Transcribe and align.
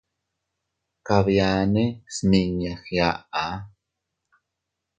Kabiane 1.07 1.83
smiña 2.15 2.73
giaʼa. 2.87 3.43